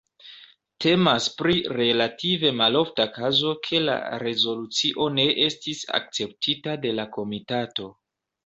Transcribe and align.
Temas 0.83 1.25
pri 1.41 1.57
relative 1.73 2.51
malofta 2.61 3.07
kazo 3.19 3.53
ke 3.67 3.83
la 3.83 3.99
rezolucio 4.25 5.11
ne 5.19 5.29
estis 5.51 5.85
akceptita 6.01 6.79
de 6.89 6.97
la 7.03 7.11
komitato. 7.21 7.89